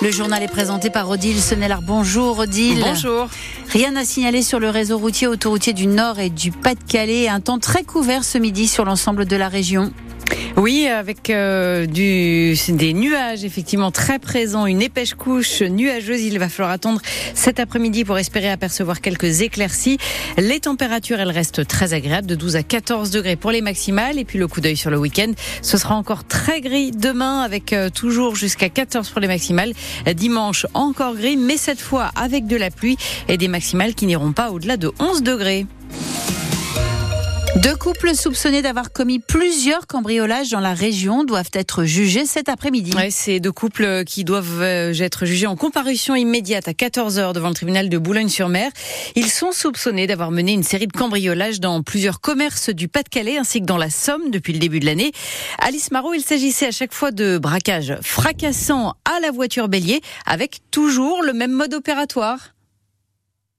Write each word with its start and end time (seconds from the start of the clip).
Le 0.00 0.12
journal 0.12 0.44
est 0.44 0.48
présenté 0.48 0.90
par 0.90 1.10
Odile 1.10 1.40
Senelard. 1.40 1.82
Bonjour 1.82 2.38
Odile. 2.38 2.78
Bonjour. 2.80 3.26
Rien 3.72 3.96
à 3.96 4.04
signaler 4.04 4.42
sur 4.42 4.60
le 4.60 4.70
réseau 4.70 4.96
routier 4.96 5.26
autoroutier 5.26 5.72
du 5.72 5.88
Nord 5.88 6.20
et 6.20 6.30
du 6.30 6.52
Pas-de-Calais. 6.52 7.28
Un 7.28 7.40
temps 7.40 7.58
très 7.58 7.82
couvert 7.82 8.22
ce 8.22 8.38
midi 8.38 8.68
sur 8.68 8.84
l'ensemble 8.84 9.26
de 9.26 9.34
la 9.34 9.48
région. 9.48 9.92
Oui, 10.56 10.88
avec 10.88 11.30
euh, 11.30 11.86
du, 11.86 12.56
des 12.70 12.92
nuages 12.92 13.44
effectivement 13.44 13.92
très 13.92 14.18
présents, 14.18 14.66
une 14.66 14.82
épaisse 14.82 15.14
couche 15.14 15.62
nuageuse. 15.62 16.22
Il 16.22 16.40
va 16.40 16.48
falloir 16.48 16.72
attendre 16.72 17.00
cet 17.34 17.60
après-midi 17.60 18.04
pour 18.04 18.18
espérer 18.18 18.50
apercevoir 18.50 19.00
quelques 19.00 19.42
éclaircies. 19.42 19.98
Les 20.36 20.58
températures, 20.58 21.20
elles 21.20 21.30
restent 21.30 21.64
très 21.64 21.94
agréables, 21.94 22.26
de 22.26 22.34
12 22.34 22.56
à 22.56 22.64
14 22.64 23.10
degrés 23.10 23.36
pour 23.36 23.52
les 23.52 23.60
maximales. 23.60 24.18
Et 24.18 24.24
puis 24.24 24.38
le 24.38 24.48
coup 24.48 24.60
d'œil 24.60 24.76
sur 24.76 24.90
le 24.90 24.98
week-end, 24.98 25.30
ce 25.62 25.78
sera 25.78 25.94
encore 25.94 26.24
très 26.24 26.60
gris 26.60 26.90
demain, 26.90 27.42
avec 27.42 27.72
euh, 27.72 27.88
toujours 27.88 28.34
jusqu'à 28.34 28.68
14 28.68 29.10
pour 29.10 29.20
les 29.20 29.28
maximales. 29.28 29.74
Dimanche, 30.16 30.66
encore 30.74 31.14
gris, 31.14 31.36
mais 31.36 31.56
cette 31.56 31.80
fois 31.80 32.10
avec 32.16 32.48
de 32.48 32.56
la 32.56 32.70
pluie 32.70 32.96
et 33.28 33.36
des 33.36 33.48
maximales 33.48 33.94
qui 33.94 34.06
n'iront 34.06 34.32
pas 34.32 34.50
au-delà 34.50 34.76
de 34.76 34.90
11 34.98 35.22
degrés. 35.22 35.66
Deux 37.62 37.74
couples 37.74 38.14
soupçonnés 38.14 38.62
d'avoir 38.62 38.92
commis 38.92 39.18
plusieurs 39.18 39.88
cambriolages 39.88 40.50
dans 40.50 40.60
la 40.60 40.74
région 40.74 41.24
doivent 41.24 41.50
être 41.52 41.84
jugés 41.84 42.24
cet 42.24 42.48
après-midi. 42.48 42.92
Ouais, 42.94 43.10
c'est 43.10 43.40
deux 43.40 43.50
couples 43.50 44.04
qui 44.04 44.22
doivent 44.22 44.62
euh, 44.62 44.94
être 44.94 45.26
jugés 45.26 45.48
en 45.48 45.56
comparution 45.56 46.14
immédiate 46.14 46.68
à 46.68 46.72
14h 46.72 47.32
devant 47.32 47.48
le 47.48 47.54
tribunal 47.54 47.88
de 47.88 47.98
Boulogne-sur-Mer. 47.98 48.70
Ils 49.16 49.28
sont 49.28 49.50
soupçonnés 49.50 50.06
d'avoir 50.06 50.30
mené 50.30 50.52
une 50.52 50.62
série 50.62 50.86
de 50.86 50.92
cambriolages 50.92 51.58
dans 51.58 51.82
plusieurs 51.82 52.20
commerces 52.20 52.70
du 52.70 52.86
Pas-de-Calais 52.86 53.38
ainsi 53.38 53.60
que 53.60 53.66
dans 53.66 53.76
la 53.76 53.90
Somme 53.90 54.30
depuis 54.30 54.52
le 54.52 54.60
début 54.60 54.78
de 54.78 54.86
l'année. 54.86 55.10
Alice 55.58 55.90
Marot, 55.90 56.14
il 56.14 56.22
s'agissait 56.22 56.66
à 56.66 56.72
chaque 56.72 56.94
fois 56.94 57.10
de 57.10 57.38
braquages 57.38 57.96
fracassants 58.02 58.94
à 59.04 59.18
la 59.20 59.32
voiture 59.32 59.68
bélier 59.68 60.00
avec 60.26 60.60
toujours 60.70 61.24
le 61.24 61.32
même 61.32 61.52
mode 61.52 61.74
opératoire. 61.74 62.38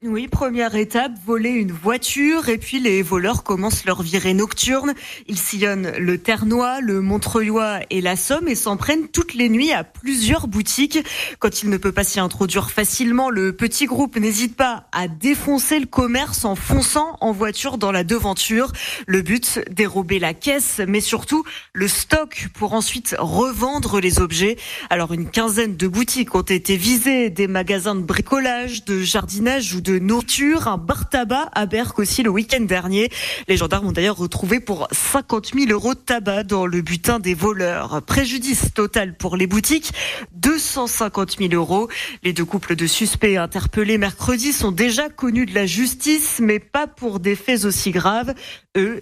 Oui, 0.05 0.29
première 0.29 0.75
étape, 0.75 1.11
voler 1.25 1.49
une 1.49 1.73
voiture 1.73 2.47
et 2.47 2.57
puis 2.57 2.79
les 2.79 3.01
voleurs 3.01 3.43
commencent 3.43 3.83
leur 3.83 4.01
virée 4.01 4.33
nocturne. 4.33 4.93
Ils 5.27 5.37
sillonnent 5.37 5.91
le 5.97 6.17
Ternois, 6.17 6.79
le 6.79 7.01
Montreuilois 7.01 7.81
et 7.89 7.99
la 7.99 8.15
Somme 8.15 8.47
et 8.47 8.55
s'en 8.55 8.77
prennent 8.77 9.09
toutes 9.09 9.33
les 9.33 9.49
nuits 9.49 9.73
à 9.73 9.83
plusieurs 9.83 10.47
boutiques. 10.47 10.99
Quand 11.39 11.63
il 11.63 11.69
ne 11.69 11.75
peut 11.75 11.91
pas 11.91 12.05
s'y 12.05 12.21
introduire 12.21 12.71
facilement, 12.71 13.29
le 13.29 13.51
petit 13.51 13.87
groupe 13.87 14.15
n'hésite 14.15 14.55
pas 14.55 14.85
à 14.93 15.09
défoncer 15.09 15.81
le 15.81 15.85
commerce 15.85 16.45
en 16.45 16.55
fonçant 16.55 17.17
en 17.19 17.33
voiture 17.33 17.77
dans 17.77 17.91
la 17.91 18.05
devanture. 18.05 18.71
Le 19.05 19.21
but, 19.21 19.59
dérober 19.69 20.19
la 20.19 20.33
caisse, 20.33 20.79
mais 20.87 21.01
surtout 21.01 21.43
le 21.73 21.89
stock 21.89 22.47
pour 22.53 22.71
ensuite 22.71 23.17
revendre 23.19 23.99
les 23.99 24.21
objets. 24.21 24.55
Alors 24.89 25.11
une 25.11 25.29
quinzaine 25.29 25.75
de 25.75 25.87
boutiques 25.89 26.35
ont 26.35 26.41
été 26.41 26.77
visées, 26.77 27.29
des 27.29 27.47
magasins 27.47 27.95
de 27.95 28.03
bricolage, 28.03 28.85
de 28.85 29.01
jardinage 29.01 29.73
ou 29.73 29.81
de 29.81 29.88
de 29.89 29.97
nourriture, 29.97 30.67
un 30.67 30.77
bar 30.77 31.09
tabac 31.09 31.49
à 31.53 31.65
Berck 31.65 31.97
aussi 31.97 32.21
le 32.21 32.29
week-end 32.29 32.61
dernier. 32.61 33.09
Les 33.47 33.57
gendarmes 33.57 33.87
ont 33.87 33.91
d'ailleurs 33.91 34.17
retrouvé 34.17 34.59
pour 34.59 34.87
50 34.91 35.53
000 35.55 35.71
euros 35.71 35.95
de 35.95 35.99
tabac 35.99 36.43
dans 36.43 36.67
le 36.67 36.81
butin 36.81 37.17
des 37.17 37.33
voleurs. 37.33 38.03
Préjudice 38.03 38.71
total 38.75 39.17
pour 39.17 39.35
les 39.35 39.47
boutiques, 39.47 39.91
250 40.33 41.37
000 41.39 41.53
euros. 41.53 41.89
Les 42.21 42.33
deux 42.33 42.45
couples 42.45 42.75
de 42.75 42.85
suspects 42.85 43.35
interpellés 43.37 43.97
mercredi 43.97 44.53
sont 44.53 44.71
déjà 44.71 45.09
connus 45.09 45.47
de 45.47 45.55
la 45.55 45.65
justice, 45.65 46.39
mais 46.39 46.59
pas 46.59 46.85
pour 46.85 47.19
des 47.19 47.35
faits 47.35 47.65
aussi 47.65 47.89
graves. 47.89 48.35
Eux 48.79 48.99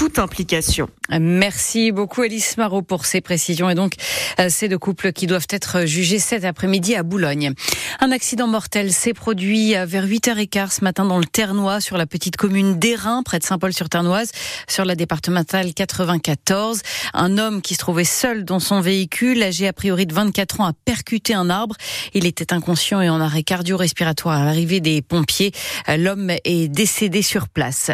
toute 0.00 0.18
implication. 0.18 0.88
Merci 1.20 1.92
beaucoup 1.92 2.22
Alice 2.22 2.56
Marot 2.56 2.80
pour 2.80 3.04
ces 3.04 3.20
précisions 3.20 3.68
et 3.68 3.74
donc 3.74 3.92
euh, 4.38 4.46
ces 4.48 4.66
deux 4.66 4.78
couples 4.78 5.12
qui 5.12 5.26
doivent 5.26 5.46
être 5.50 5.84
jugés 5.84 6.18
cet 6.18 6.46
après-midi 6.46 6.94
à 6.94 7.02
Boulogne. 7.02 7.52
Un 8.00 8.10
accident 8.10 8.46
mortel 8.46 8.94
s'est 8.94 9.12
produit 9.12 9.74
vers 9.74 10.06
8h15 10.06 10.78
ce 10.78 10.84
matin 10.84 11.04
dans 11.04 11.18
le 11.18 11.26
Ternois 11.26 11.82
sur 11.82 11.98
la 11.98 12.06
petite 12.06 12.38
commune 12.38 12.78
d'Airain 12.78 13.22
près 13.22 13.40
de 13.40 13.44
Saint-Paul-sur-Ternoise 13.44 14.30
sur 14.66 14.86
la 14.86 14.94
départementale 14.94 15.74
94. 15.74 16.80
Un 17.12 17.36
homme 17.36 17.60
qui 17.60 17.74
se 17.74 17.80
trouvait 17.80 18.04
seul 18.04 18.46
dans 18.46 18.60
son 18.60 18.80
véhicule, 18.80 19.42
âgé 19.42 19.68
a 19.68 19.74
priori 19.74 20.06
de 20.06 20.14
24 20.14 20.62
ans, 20.62 20.66
a 20.66 20.72
percuté 20.72 21.34
un 21.34 21.50
arbre. 21.50 21.76
Il 22.14 22.24
était 22.24 22.54
inconscient 22.54 23.02
et 23.02 23.10
en 23.10 23.20
arrêt 23.20 23.42
cardio-respiratoire 23.42 24.40
à 24.40 24.44
l'arrivée 24.46 24.80
des 24.80 25.02
pompiers. 25.02 25.52
L'homme 25.88 26.30
est 26.44 26.68
décédé 26.68 27.20
sur 27.20 27.48
place. 27.48 27.90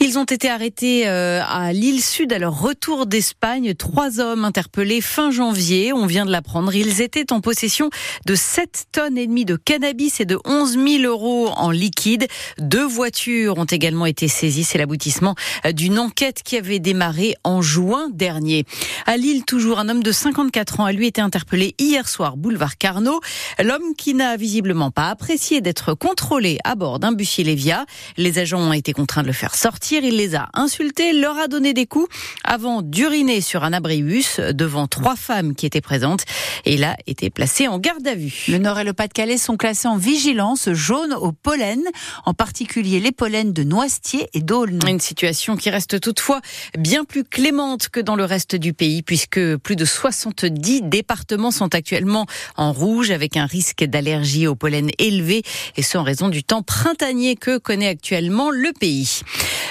Ils 0.00 0.18
ont 0.18 0.24
été 0.24 0.49
arrêtés 0.50 1.08
euh, 1.08 1.40
à 1.42 1.72
l'île 1.72 2.02
Sud 2.02 2.32
à 2.32 2.38
leur 2.38 2.60
retour 2.60 3.06
d'Espagne. 3.06 3.74
Trois 3.74 4.20
hommes 4.20 4.44
interpellés 4.44 5.00
fin 5.00 5.30
janvier. 5.30 5.94
On 5.94 6.04
vient 6.04 6.26
de 6.26 6.30
l'apprendre. 6.30 6.74
Ils 6.74 7.00
étaient 7.00 7.32
en 7.32 7.40
possession 7.40 7.88
de 8.26 8.34
7 8.34 8.86
tonnes 8.92 9.16
et 9.16 9.26
demie 9.26 9.46
de 9.46 9.56
cannabis 9.56 10.20
et 10.20 10.26
de 10.26 10.38
11 10.44 10.72
000 10.72 11.02
euros 11.04 11.48
en 11.56 11.70
liquide. 11.70 12.26
Deux 12.58 12.86
voitures 12.86 13.56
ont 13.56 13.64
également 13.64 14.04
été 14.04 14.28
saisies. 14.28 14.64
C'est 14.64 14.78
l'aboutissement 14.78 15.34
d'une 15.72 15.98
enquête 15.98 16.42
qui 16.44 16.58
avait 16.58 16.78
démarré 16.78 17.34
en 17.42 17.62
juin 17.62 18.10
dernier. 18.12 18.66
À 19.06 19.16
Lille, 19.16 19.44
toujours 19.44 19.78
un 19.78 19.88
homme 19.88 20.02
de 20.02 20.12
54 20.12 20.80
ans 20.80 20.84
a 20.84 20.92
lui 20.92 21.06
été 21.06 21.22
interpellé 21.22 21.74
hier 21.78 22.06
soir, 22.06 22.36
boulevard 22.36 22.76
Carnot. 22.76 23.20
L'homme 23.62 23.94
qui 23.96 24.12
n'a 24.12 24.36
visiblement 24.36 24.90
pas 24.90 25.08
apprécié 25.08 25.62
d'être 25.62 25.94
contrôlé 25.94 26.58
à 26.64 26.74
bord 26.74 26.98
d'un 26.98 27.12
bus 27.12 27.30
Lévia. 27.38 27.86
Les 28.16 28.38
agents 28.38 28.60
ont 28.60 28.72
été 28.72 28.92
contraints 28.92 29.22
de 29.22 29.28
le 29.28 29.32
faire 29.32 29.54
sortir. 29.54 30.04
Il 30.04 30.16
les 30.16 30.29
a 30.34 30.48
insultés, 30.54 31.12
leur 31.12 31.38
a 31.38 31.48
donné 31.48 31.72
des 31.74 31.86
coups 31.86 32.08
avant 32.44 32.82
d'uriner 32.82 33.40
sur 33.40 33.64
un 33.64 33.72
abribus 33.72 34.40
devant 34.40 34.86
trois 34.86 35.16
femmes 35.16 35.54
qui 35.54 35.66
étaient 35.66 35.80
présentes. 35.80 36.24
Et 36.64 36.74
il 36.74 36.84
a 36.84 36.96
été 37.06 37.30
placé 37.30 37.68
en 37.68 37.78
garde 37.78 38.06
à 38.06 38.14
vue. 38.14 38.44
Le 38.48 38.58
Nord 38.58 38.78
et 38.80 38.84
le 38.84 38.92
Pas-de-Calais 38.92 39.38
sont 39.38 39.56
classés 39.56 39.88
en 39.88 39.96
vigilance 39.96 40.70
jaune 40.72 41.12
au 41.12 41.32
pollen, 41.32 41.82
en 42.26 42.34
particulier 42.34 43.00
les 43.00 43.12
pollens 43.12 43.52
de 43.52 43.62
noisetier 43.62 44.28
et 44.34 44.40
d'aulne. 44.40 44.80
Une 44.86 45.00
situation 45.00 45.56
qui 45.56 45.70
reste 45.70 46.00
toutefois 46.00 46.40
bien 46.78 47.04
plus 47.04 47.24
clémente 47.24 47.88
que 47.88 48.00
dans 48.00 48.16
le 48.16 48.24
reste 48.24 48.56
du 48.56 48.72
pays, 48.72 49.02
puisque 49.02 49.56
plus 49.56 49.76
de 49.76 49.84
70 49.84 50.82
départements 50.82 51.50
sont 51.50 51.74
actuellement 51.74 52.26
en 52.56 52.72
rouge 52.72 53.10
avec 53.10 53.36
un 53.36 53.46
risque 53.46 53.84
d'allergie 53.84 54.46
au 54.46 54.54
pollen 54.54 54.90
élevé, 54.98 55.42
et 55.76 55.82
ce 55.82 55.98
en 55.98 56.02
raison 56.02 56.28
du 56.28 56.44
temps 56.44 56.62
printanier 56.62 57.36
que 57.36 57.58
connaît 57.58 57.88
actuellement 57.88 58.50
le 58.50 58.72
pays. 58.72 59.20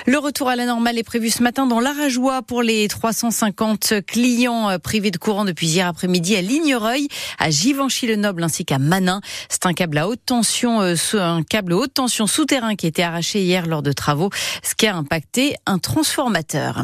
Le 0.05 0.17
retour 0.17 0.47
à 0.47 0.55
la 0.55 0.65
normale 0.65 0.97
est 0.97 1.03
prévu 1.03 1.29
ce 1.29 1.43
matin 1.43 1.65
dans 1.65 1.79
l'Arajois 1.79 2.41
pour 2.41 2.61
les 2.61 2.87
350 2.87 4.05
clients 4.07 4.69
euh, 4.69 4.77
privés 4.77 5.11
de 5.11 5.17
courant 5.17 5.45
depuis 5.45 5.67
hier 5.67 5.87
après-midi 5.87 6.35
à 6.35 6.41
Lignereuil, 6.41 7.07
à 7.37 7.49
Givenchy-le-Noble 7.49 8.43
ainsi 8.43 8.63
qu'à 8.63 8.79
Manin. 8.79 9.21
C'est 9.49 9.65
un 9.65 9.73
câble 9.73 9.97
à 9.97 10.07
haute 10.07 10.21
tension, 10.25 10.81
euh, 10.81 10.95
un 11.13 11.43
câble 11.43 11.73
haute 11.73 11.93
tension 11.93 12.27
souterrain 12.27 12.75
qui 12.75 12.85
a 12.85 12.89
été 12.89 13.03
arraché 13.03 13.41
hier 13.41 13.65
lors 13.65 13.83
de 13.83 13.91
travaux, 13.91 14.29
ce 14.63 14.73
qui 14.73 14.87
a 14.87 14.95
impacté 14.95 15.55
un 15.65 15.79
transformateur. 15.79 16.83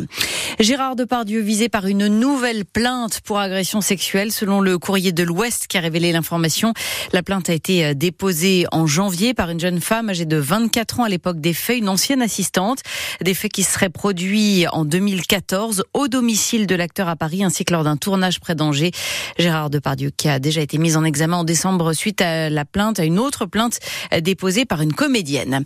Gérard 0.60 0.96
Depardieu 0.96 1.42
visé 1.42 1.70
par 1.70 1.88
une 1.88 2.08
nouvelle 2.08 2.66
plainte 2.66 3.22
pour 3.22 3.40
agression 3.40 3.82
sexuelle 3.82 4.32
selon 4.32 4.62
le 4.62 4.78
courrier 4.78 5.12
de 5.12 5.24
l'Ouest 5.24 5.68
qui 5.68 5.78
a 5.78 5.82
révélé 5.82 6.12
l'information. 6.12 6.74
La 7.14 7.24
plainte 7.24 7.50
a 7.50 7.54
été 7.54 7.86
euh, 7.86 7.94
déposée 7.94 8.66
en 8.72 8.88
janvier 8.88 9.34
par 9.34 9.50
une 9.50 9.60
jeune 9.60 9.80
femme 9.80 10.10
âgée 10.10 10.26
de 10.26 10.38
24 10.38 11.00
ans 11.00 11.04
à 11.04 11.10
l'époque 11.10 11.40
des 11.40 11.54
faits, 11.54 11.78
une 11.78 11.90
ancienne 11.90 12.22
assistante. 12.22 12.82
Des 13.22 13.34
faits 13.34 13.52
qui 13.52 13.64
seraient 13.64 13.90
produits 13.90 14.66
en 14.72 14.86
2014 14.86 15.84
au 15.94 16.08
domicile 16.08 16.68
de 16.68 16.76
l'acteur 16.76 17.08
à 17.08 17.16
Paris 17.16 17.44
ainsi 17.44 17.66
que 17.66 17.74
lors 17.74 17.84
d'un 17.84 17.98
tournage 17.98 18.40
près 18.40 18.56
d'Angers. 18.56 18.92
Gérard 19.38 19.70
Depardieu 19.70 20.12
qui 20.16 20.30
a 20.30 20.40
déjà 20.40 20.62
été 20.62 20.78
mis 20.78 20.96
en 20.96 21.04
examen 21.04 21.38
en 21.38 21.44
décembre 21.44 21.94
suite 21.94 22.22
à 22.22 22.50
la 22.50 22.66
plainte, 22.66 23.00
à 23.00 23.06
une 23.06 23.20
autre 23.20 23.46
plainte 23.46 23.80
déposée 24.22 24.66
par 24.66 24.82
une 24.82 24.94
comédienne. 24.94 25.66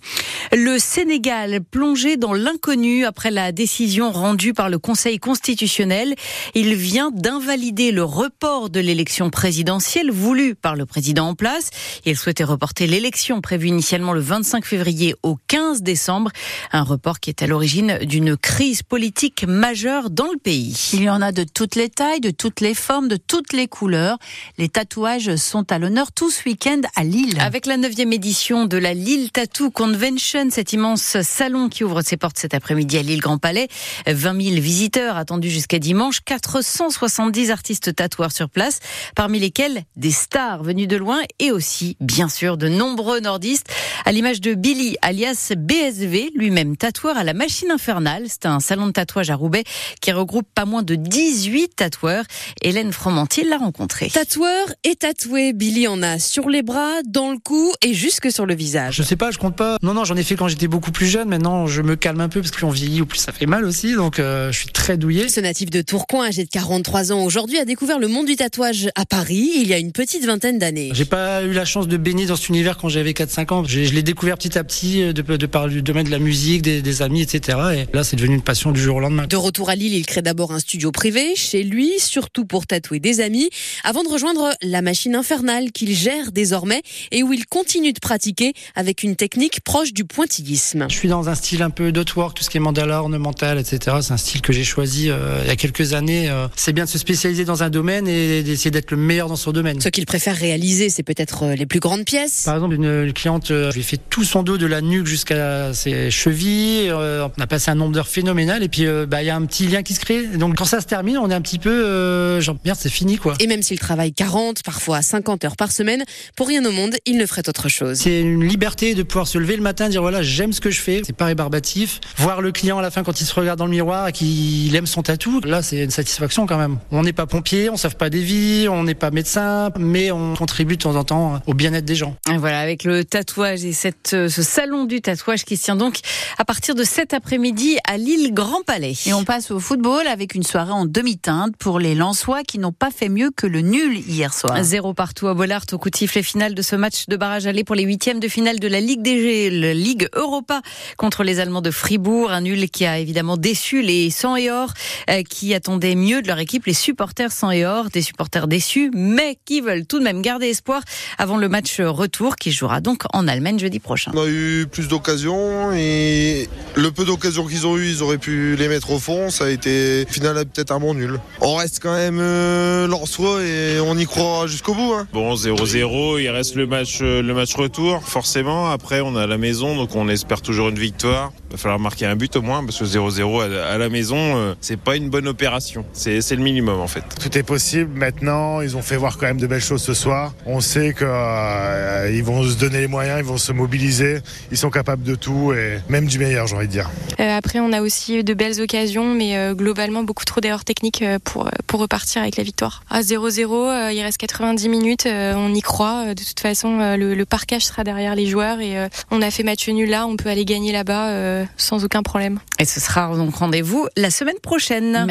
Le 0.51 0.79
Sénégal 0.79 1.61
plongé 1.61 2.17
dans 2.17 2.33
l'inconnu 2.33 3.05
après 3.05 3.31
la 3.31 3.51
décision 3.51 4.11
rendue 4.11 4.53
par 4.53 4.69
le 4.69 4.79
Conseil 4.79 5.19
constitutionnel. 5.19 6.15
Il 6.55 6.75
vient 6.75 7.11
d'invalider 7.11 7.91
le 7.91 8.03
report 8.03 8.69
de 8.69 8.79
l'élection 8.79 9.29
présidentielle 9.29 10.11
voulue 10.11 10.55
par 10.55 10.75
le 10.75 10.85
président 10.85 11.27
en 11.27 11.35
place. 11.35 11.69
Il 12.05 12.17
souhaitait 12.17 12.43
reporter 12.43 12.87
l'élection 12.87 13.41
prévue 13.41 13.67
initialement 13.67 14.13
le 14.13 14.21
25 14.21 14.65
février 14.65 15.15
au 15.23 15.37
15 15.47 15.81
décembre. 15.81 16.31
Un 16.71 16.83
report 16.83 17.19
qui 17.19 17.28
qui 17.29 17.43
est 17.43 17.43
à 17.43 17.47
l'origine 17.47 17.99
d'une 17.99 18.35
crise 18.35 18.81
politique 18.81 19.45
majeure 19.47 20.09
dans 20.09 20.31
le 20.31 20.39
pays. 20.39 20.89
Il 20.93 21.03
y 21.03 21.09
en 21.11 21.21
a 21.21 21.31
de 21.31 21.43
toutes 21.43 21.75
les 21.75 21.87
tailles, 21.87 22.21
de 22.21 22.31
toutes 22.31 22.59
les 22.59 22.73
formes, 22.73 23.07
de 23.07 23.17
toutes 23.17 23.53
les 23.53 23.67
couleurs. 23.67 24.17
Les 24.57 24.67
tatouages 24.67 25.35
sont 25.35 25.71
à 25.71 25.77
l'honneur 25.77 26.11
tout 26.11 26.31
ce 26.31 26.49
week-end 26.49 26.81
à 26.95 27.03
Lille. 27.03 27.37
Avec 27.39 27.67
la 27.67 27.77
neuvième 27.77 28.13
édition 28.13 28.65
de 28.65 28.77
la 28.77 28.95
Lille 28.95 29.29
Tattoo 29.31 29.69
Convention, 29.69 30.49
cet 30.49 30.73
immense 30.73 31.21
salon 31.21 31.69
qui 31.69 31.83
ouvre 31.83 32.01
ses 32.01 32.17
portes 32.17 32.39
cet 32.39 32.55
après-midi 32.55 32.97
à 32.97 33.03
Lille 33.03 33.19
Grand 33.19 33.37
Palais, 33.37 33.67
20 34.07 34.41
000 34.41 34.55
visiteurs 34.59 35.15
attendus 35.15 35.51
jusqu'à 35.51 35.77
dimanche, 35.77 36.21
470 36.25 37.51
artistes 37.51 37.95
tatoueurs 37.95 38.31
sur 38.31 38.49
place, 38.49 38.79
parmi 39.13 39.37
lesquels 39.37 39.83
des 39.97 40.11
stars 40.11 40.63
venues 40.63 40.87
de 40.87 40.97
loin 40.97 41.19
et 41.37 41.51
aussi, 41.51 41.95
bien 41.99 42.27
sûr, 42.27 42.57
de 42.57 42.69
nombreux 42.69 43.19
nordistes, 43.19 43.67
à 44.05 44.11
l'image 44.11 44.41
de 44.41 44.55
Billy, 44.55 44.97
alias 45.03 45.53
BSV, 45.55 46.31
lui-même 46.33 46.75
tatoueur 46.75 47.18
à 47.19 47.23
la 47.23 47.33
machine 47.33 47.69
infernale. 47.71 48.23
C'est 48.27 48.45
un 48.45 48.59
salon 48.59 48.87
de 48.87 48.91
tatouage 48.91 49.29
à 49.29 49.35
Roubaix 49.35 49.63
qui 50.01 50.11
regroupe 50.11 50.47
pas 50.55 50.65
moins 50.65 50.83
de 50.83 50.95
18 50.95 51.75
tatoueurs. 51.75 52.23
Hélène 52.61 52.91
Fromentil 52.91 53.47
l'a 53.47 53.57
rencontré. 53.57 54.09
Tatoueur 54.09 54.67
et 54.83 54.95
tatoué, 54.95 55.53
Billy 55.53 55.87
en 55.87 56.01
a 56.01 56.17
sur 56.19 56.49
les 56.49 56.63
bras, 56.63 57.01
dans 57.05 57.31
le 57.31 57.37
cou 57.37 57.71
et 57.81 57.93
jusque 57.93 58.31
sur 58.31 58.45
le 58.45 58.55
visage. 58.55 58.95
Je 58.95 59.03
sais 59.03 59.15
pas, 59.15 59.31
je 59.31 59.37
compte 59.37 59.55
pas. 59.55 59.77
Non, 59.83 59.93
non, 59.93 60.05
j'en 60.05 60.15
ai 60.15 60.23
fait 60.23 60.35
quand 60.35 60.47
j'étais 60.47 60.67
beaucoup 60.67 60.91
plus 60.91 61.07
jeune. 61.07 61.29
Maintenant, 61.29 61.67
je 61.67 61.81
me 61.81 61.95
calme 61.95 62.21
un 62.21 62.29
peu 62.29 62.39
parce 62.39 62.51
que 62.51 62.57
plus 62.57 62.65
on 62.65 62.71
vieillit, 62.71 63.01
ou 63.01 63.05
plus 63.05 63.19
ça 63.19 63.31
fait 63.31 63.45
mal 63.45 63.65
aussi. 63.65 63.93
Donc, 63.93 64.19
euh, 64.19 64.51
je 64.51 64.57
suis 64.57 64.69
très 64.69 64.97
douillé. 64.97 65.27
Ce 65.29 65.39
natif 65.39 65.69
de 65.69 65.81
Tourcoing, 65.81 66.25
âgé 66.25 66.45
de 66.45 66.49
43 66.49 67.11
ans 67.11 67.23
aujourd'hui, 67.23 67.59
a 67.59 67.65
découvert 67.65 67.99
le 67.99 68.07
monde 68.07 68.25
du 68.25 68.35
tatouage 68.35 68.89
à 68.95 69.05
Paris 69.05 69.51
il 69.55 69.67
y 69.67 69.73
a 69.73 69.77
une 69.77 69.91
petite 69.91 70.25
vingtaine 70.25 70.57
d'années. 70.57 70.91
J'ai 70.93 71.05
pas 71.05 71.43
eu 71.43 71.51
la 71.51 71.65
chance 71.65 71.87
de 71.87 71.97
baigner 71.97 72.25
dans 72.25 72.35
cet 72.35 72.49
univers 72.49 72.77
quand 72.77 72.89
j'avais 72.89 73.11
4-5 73.11 73.53
ans. 73.53 73.63
Je, 73.65 73.83
je 73.83 73.93
l'ai 73.93 74.03
découvert 74.03 74.37
petit 74.37 74.57
à 74.57 74.63
petit 74.63 75.01
euh, 75.01 75.13
de, 75.13 75.21
de 75.21 75.45
par 75.45 75.67
le 75.67 75.81
domaine 75.81 76.05
de 76.05 76.11
la 76.11 76.19
musique, 76.19 76.61
des, 76.61 76.81
des 76.81 77.01
etc. 77.17 77.57
Et 77.75 77.95
là, 77.95 78.03
c'est 78.03 78.15
devenu 78.15 78.35
une 78.35 78.41
passion 78.41 78.71
du 78.71 78.81
jour 78.81 78.97
au 78.97 78.99
lendemain. 78.99 79.27
De 79.27 79.35
retour 79.35 79.69
à 79.69 79.75
Lille, 79.75 79.93
il 79.93 80.05
crée 80.05 80.21
d'abord 80.21 80.51
un 80.51 80.59
studio 80.59 80.91
privé 80.91 81.35
chez 81.35 81.63
lui, 81.63 81.93
surtout 81.99 82.45
pour 82.45 82.67
tatouer 82.67 82.99
des 82.99 83.21
amis, 83.21 83.49
avant 83.83 84.03
de 84.03 84.09
rejoindre 84.09 84.51
la 84.61 84.81
machine 84.81 85.15
infernale 85.15 85.71
qu'il 85.71 85.95
gère 85.95 86.31
désormais 86.31 86.81
et 87.11 87.23
où 87.23 87.33
il 87.33 87.45
continue 87.45 87.93
de 87.93 87.99
pratiquer 87.99 88.53
avec 88.75 89.03
une 89.03 89.15
technique 89.15 89.61
proche 89.61 89.93
du 89.93 90.05
pointillisme. 90.05 90.87
Je 90.89 90.95
suis 90.95 91.07
dans 91.07 91.29
un 91.29 91.35
style 91.35 91.61
un 91.61 91.69
peu 91.69 91.91
dot-work, 91.91 92.35
tout 92.37 92.43
ce 92.43 92.49
qui 92.49 92.57
est 92.57 92.59
mandala, 92.59 93.01
ornemental, 93.01 93.59
etc. 93.59 93.97
C'est 94.01 94.13
un 94.13 94.17
style 94.17 94.41
que 94.41 94.53
j'ai 94.53 94.63
choisi 94.63 95.09
euh, 95.09 95.41
il 95.43 95.47
y 95.47 95.51
a 95.51 95.55
quelques 95.55 95.93
années. 95.93 96.29
Euh, 96.29 96.47
c'est 96.55 96.73
bien 96.73 96.85
de 96.85 96.89
se 96.89 96.97
spécialiser 96.97 97.45
dans 97.45 97.63
un 97.63 97.69
domaine 97.69 98.07
et 98.07 98.43
d'essayer 98.43 98.71
d'être 98.71 98.91
le 98.91 98.97
meilleur 98.97 99.27
dans 99.27 99.35
son 99.35 99.51
domaine. 99.51 99.79
Ce 99.81 99.89
qu'il 99.89 100.05
préfère 100.05 100.35
réaliser, 100.35 100.89
c'est 100.89 101.03
peut-être 101.03 101.43
euh, 101.43 101.55
les 101.55 101.65
plus 101.65 101.79
grandes 101.79 102.05
pièces. 102.05 102.43
Par 102.45 102.55
exemple, 102.55 102.75
une, 102.75 103.05
une 103.05 103.13
cliente, 103.13 103.47
je 103.47 103.73
lui 103.73 103.81
ai 103.81 103.83
fait 103.83 103.99
tout 104.09 104.23
son 104.23 104.43
dos 104.43 104.57
de 104.57 104.65
la 104.65 104.81
nuque 104.81 105.07
jusqu'à 105.07 105.73
ses 105.73 106.11
chevilles. 106.11 106.91
Euh, 106.99 107.27
on 107.37 107.41
a 107.41 107.47
passé 107.47 107.71
un 107.71 107.75
nombre 107.75 107.93
d'heures 107.93 108.07
phénoménal 108.07 108.63
et 108.63 108.69
puis 108.69 108.85
euh, 108.85 109.05
bah 109.05 109.23
il 109.23 109.25
y 109.25 109.29
a 109.29 109.35
un 109.35 109.45
petit 109.45 109.67
lien 109.67 109.83
qui 109.83 109.93
se 109.93 109.99
crée. 109.99 110.25
Donc 110.27 110.55
quand 110.55 110.65
ça 110.65 110.81
se 110.81 110.85
termine, 110.85 111.17
on 111.17 111.29
est 111.29 111.33
un 111.33 111.41
petit 111.41 111.59
peu 111.59 111.69
euh, 111.69 112.41
genre 112.41 112.57
merde, 112.65 112.77
c'est 112.79 112.89
fini 112.89 113.17
quoi. 113.17 113.35
Et 113.39 113.47
même 113.47 113.61
s'il 113.61 113.79
travaille 113.79 114.13
40, 114.13 114.63
parfois 114.63 115.01
50 115.01 115.45
heures 115.45 115.55
par 115.55 115.71
semaine, 115.71 116.03
pour 116.35 116.47
rien 116.47 116.63
au 116.65 116.71
monde, 116.71 116.95
il 117.05 117.17
ne 117.17 117.25
ferait 117.25 117.47
autre 117.47 117.69
chose. 117.69 117.97
C'est 117.97 118.21
une 118.21 118.43
liberté 118.43 118.95
de 118.95 119.03
pouvoir 119.03 119.27
se 119.27 119.37
lever 119.37 119.55
le 119.55 119.61
matin, 119.61 119.89
dire 119.89 120.01
voilà, 120.01 120.21
j'aime 120.21 120.53
ce 120.53 120.61
que 120.61 120.69
je 120.69 120.81
fais. 120.81 121.01
C'est 121.05 121.15
pas 121.15 121.25
rébarbatif. 121.25 121.99
Voir 122.17 122.41
le 122.41 122.51
client 122.51 122.79
à 122.79 122.81
la 122.81 122.91
fin 122.91 123.03
quand 123.03 123.19
il 123.21 123.25
se 123.25 123.33
regarde 123.33 123.59
dans 123.59 123.65
le 123.65 123.71
miroir 123.71 124.07
et 124.07 124.11
qu'il 124.11 124.75
aime 124.75 124.87
son 124.87 125.03
tatou, 125.03 125.41
là 125.41 125.61
c'est 125.61 125.83
une 125.83 125.91
satisfaction 125.91 126.45
quand 126.45 126.57
même. 126.57 126.77
On 126.91 127.03
n'est 127.03 127.13
pas 127.13 127.25
pompier, 127.25 127.69
on 127.69 127.77
sauve 127.77 127.95
pas 127.95 128.09
des 128.09 128.21
vies, 128.21 128.67
on 128.69 128.83
n'est 128.83 128.95
pas 128.95 129.11
médecin, 129.11 129.71
mais 129.77 130.11
on 130.11 130.35
contribue 130.35 130.77
de 130.77 130.83
temps 130.83 130.95
en 130.95 131.03
temps 131.03 131.41
au 131.47 131.53
bien-être 131.53 131.85
des 131.85 131.95
gens. 131.95 132.15
Et 132.31 132.37
Voilà, 132.37 132.59
avec 132.59 132.83
le 132.83 133.03
tatouage 133.05 133.63
et 133.65 133.73
cette, 133.73 134.09
ce 134.09 134.43
salon 134.43 134.85
du 134.85 135.01
tatouage 135.01 135.45
qui 135.45 135.57
se 135.57 135.63
tient 135.63 135.75
donc 135.75 135.99
à 136.37 136.45
partir 136.45 136.75
de 136.75 136.83
cet 136.89 137.13
après-midi 137.13 137.77
à 137.87 137.97
Lille 137.97 138.33
Grand 138.33 138.63
Palais. 138.63 138.93
Et 139.05 139.13
on 139.13 139.23
passe 139.23 139.51
au 139.51 139.59
football 139.59 140.07
avec 140.07 140.33
une 140.33 140.41
soirée 140.41 140.71
en 140.71 140.85
demi-teinte 140.85 141.55
pour 141.55 141.77
les 141.77 141.93
Lensois 141.93 142.41
qui 142.41 142.57
n'ont 142.57 142.71
pas 142.71 142.89
fait 142.89 143.09
mieux 143.09 143.29
que 143.29 143.45
le 143.45 143.61
nul 143.61 143.99
hier 143.99 144.33
soir. 144.33 144.57
Zéro 144.63 144.95
partout 144.95 145.27
à 145.27 145.35
Bollard 145.35 145.65
au 145.71 145.77
coup 145.77 145.91
de 145.91 145.95
sifflet 145.95 146.23
final 146.23 146.55
de 146.55 146.61
ce 146.63 146.75
match 146.75 147.05
de 147.07 147.15
barrage 147.15 147.45
aller 147.45 147.63
pour 147.63 147.75
les 147.75 147.83
huitièmes 147.83 148.19
de 148.19 148.27
finale 148.27 148.59
de 148.59 148.67
la 148.67 148.79
Ligue 148.79 149.03
des 149.03 149.51
la 149.51 149.73
Ligue 149.75 150.09
Europa 150.15 150.61
contre 150.97 151.23
les 151.23 151.39
Allemands 151.39 151.61
de 151.61 151.69
Fribourg. 151.69 152.31
Un 152.31 152.41
nul 152.41 152.69
qui 152.71 152.87
a 152.87 152.97
évidemment 152.97 153.37
déçu 153.37 153.83
les 153.83 154.09
100 154.09 154.35
et 154.37 154.51
or 154.51 154.73
euh, 155.11 155.21
qui 155.21 155.53
attendaient 155.53 155.95
mieux 155.95 156.23
de 156.23 156.27
leur 156.27 156.39
équipe, 156.39 156.65
les 156.65 156.73
supporters 156.73 157.31
100 157.31 157.51
et 157.51 157.65
or, 157.67 157.89
des 157.91 158.01
supporters 158.01 158.47
déçus, 158.47 158.89
mais 158.95 159.37
qui 159.45 159.61
veulent 159.61 159.85
tout 159.85 159.99
de 159.99 160.03
même 160.03 160.23
garder 160.23 160.47
espoir 160.47 160.81
avant 161.19 161.37
le 161.37 161.49
match 161.49 161.79
retour 161.79 162.35
qui 162.35 162.51
jouera 162.51 162.81
donc 162.81 163.03
en 163.13 163.27
Allemagne 163.27 163.59
jeudi 163.59 163.79
prochain. 163.79 164.11
On 164.15 164.23
a 164.23 164.27
eu 164.27 164.65
plus 164.71 164.87
d'occasions 164.87 165.71
et 165.73 166.49
le 166.79 166.91
peu 166.91 167.03
d'occasions 167.03 167.45
qu'ils 167.45 167.67
ont 167.67 167.77
eu, 167.77 167.89
ils 167.89 168.03
auraient 168.03 168.17
pu 168.17 168.55
les 168.55 168.67
mettre 168.67 168.91
au 168.91 168.99
fond. 168.99 169.29
Ça 169.29 169.45
a 169.45 169.49
été 169.49 170.05
au 170.09 170.11
final 170.11 170.35
peut-être 170.45 170.71
un 170.71 170.79
bon 170.79 170.93
nul. 170.93 171.19
On 171.41 171.55
reste 171.55 171.79
quand 171.81 171.93
même 171.93 172.19
euh, 172.19 172.87
Lensois 172.87 173.43
et 173.43 173.79
on 173.79 173.97
y 173.97 174.05
croit 174.05 174.47
jusqu'au 174.47 174.73
bout. 174.73 174.93
Hein. 174.93 175.07
Bon, 175.13 175.35
0-0, 175.35 176.21
il 176.21 176.29
reste 176.29 176.55
le 176.55 176.67
match, 176.67 176.99
euh, 177.01 177.21
le 177.21 177.33
match 177.33 177.53
retour, 177.55 178.01
forcément. 178.03 178.71
Après, 178.71 179.01
on 179.01 179.17
est 179.17 179.21
à 179.21 179.27
la 179.27 179.37
maison, 179.37 179.75
donc 179.75 179.95
on 179.95 180.07
espère 180.07 180.41
toujours 180.41 180.69
une 180.69 180.79
victoire. 180.79 181.31
Il 181.49 181.53
va 181.53 181.57
falloir 181.57 181.79
marquer 181.79 182.05
un 182.05 182.15
but 182.15 182.35
au 182.35 182.41
moins, 182.41 182.63
parce 182.63 182.79
que 182.79 182.85
0-0 182.85 183.41
à, 183.41 183.65
à 183.73 183.77
la 183.77 183.89
maison, 183.89 184.17
euh, 184.17 184.53
c'est 184.61 184.79
pas 184.79 184.95
une 184.95 185.09
bonne 185.09 185.27
opération. 185.27 185.85
C'est 185.93 186.21
c'est 186.21 186.35
le 186.35 186.43
minimum, 186.43 186.79
en 186.79 186.87
fait. 186.87 187.03
Tout 187.19 187.37
est 187.37 187.43
possible 187.43 187.91
maintenant. 187.97 188.61
Ils 188.61 188.77
ont 188.77 188.81
fait 188.81 188.95
voir 188.97 189.17
quand 189.17 189.25
même 189.25 189.39
de 189.39 189.47
belles 189.47 189.61
choses 189.61 189.81
ce 189.81 189.93
soir. 189.93 190.33
On 190.45 190.61
sait 190.61 190.93
qu'ils 190.93 192.23
vont 192.23 192.43
se 192.43 192.55
donner 192.57 192.79
les 192.79 192.87
moyens, 192.87 193.19
ils 193.19 193.25
vont 193.25 193.37
se 193.37 193.51
mobiliser. 193.51 194.19
Ils 194.51 194.57
sont 194.57 194.69
capables 194.69 195.03
de 195.03 195.15
tout 195.15 195.53
et 195.53 195.79
même 195.89 196.05
du 196.05 196.19
meilleur, 196.19 196.47
j'ai 196.47 196.55
envie 196.55 196.67
de 196.67 196.68
dire. 196.69 196.89
Euh, 197.19 197.37
après, 197.37 197.59
on 197.59 197.73
a 197.73 197.81
aussi 197.81 198.17
eu 198.17 198.23
de 198.23 198.33
belles 198.33 198.61
occasions, 198.61 199.13
mais 199.13 199.35
euh, 199.37 199.53
globalement 199.53 200.03
beaucoup 200.03 200.25
trop 200.25 200.39
d'erreurs 200.39 200.63
techniques 200.63 201.01
euh, 201.01 201.19
pour 201.23 201.49
pour 201.67 201.79
repartir 201.81 202.21
avec 202.21 202.37
la 202.37 202.43
victoire. 202.43 202.83
À 202.89 203.01
0-0, 203.01 203.51
euh, 203.53 203.91
il 203.91 204.01
reste 204.01 204.17
90 204.17 204.69
minutes, 204.69 205.05
euh, 205.05 205.33
on 205.35 205.53
y 205.53 205.61
croit. 205.61 206.13
De 206.13 206.23
toute 206.23 206.39
façon, 206.39 206.79
euh, 206.79 206.97
le, 206.97 207.13
le 207.15 207.25
parquage 207.25 207.65
sera 207.65 207.83
derrière 207.83 208.15
les 208.15 208.25
joueurs 208.25 208.59
et 208.61 208.77
euh, 208.77 208.87
on 209.11 209.21
a 209.21 209.29
fait 209.31 209.43
match 209.43 209.67
nul 209.67 209.89
là, 209.89 210.07
on 210.07 210.15
peut 210.15 210.29
aller 210.29 210.45
gagner 210.45 210.71
là-bas 210.71 211.09
euh, 211.09 211.45
sans 211.57 211.83
aucun 211.83 212.03
problème. 212.03 212.39
Et 212.59 212.65
ce 212.65 212.79
sera 212.79 213.15
donc 213.15 213.35
rendez-vous 213.35 213.87
la 213.97 214.09
semaine 214.09 214.39
prochaine. 214.41 215.05